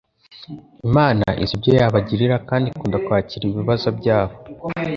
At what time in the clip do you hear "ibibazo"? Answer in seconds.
3.45-3.87